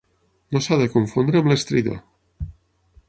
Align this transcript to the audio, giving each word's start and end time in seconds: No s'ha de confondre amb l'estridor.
No 0.55 0.61
s'ha 0.67 0.79
de 0.79 0.87
confondre 0.95 1.41
amb 1.41 1.51
l'estridor. 1.53 2.01